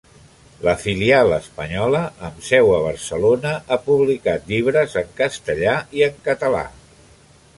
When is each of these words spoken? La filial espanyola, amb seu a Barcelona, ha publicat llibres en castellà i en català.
La 0.67 0.71
filial 0.83 1.33
espanyola, 1.35 1.99
amb 2.29 2.39
seu 2.47 2.71
a 2.77 2.79
Barcelona, 2.85 3.51
ha 3.75 3.79
publicat 3.89 4.49
llibres 4.53 4.97
en 5.05 5.13
castellà 5.23 5.75
i 6.01 6.07
en 6.09 6.17
català. 6.31 6.65